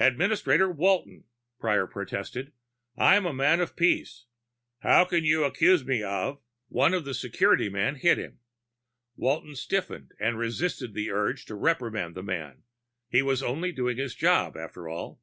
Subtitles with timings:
[0.00, 1.26] "Administrator Walton!"
[1.60, 2.50] Prior protested.
[2.98, 4.24] "I'm a man of peace!
[4.80, 6.40] How can you accuse me of"
[6.80, 8.40] One of the security men hit him.
[9.14, 12.64] Walton stiffened and resisted the urge to reprimand the man.
[13.08, 15.20] He was only doing his job, after all.